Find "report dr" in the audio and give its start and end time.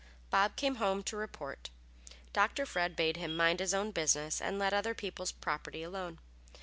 1.15-2.65